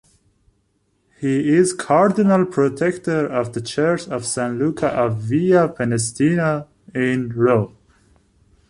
[1.19, 7.77] He is cardinal-protector of the Church of San Luca a Via Prenestina, in Rome.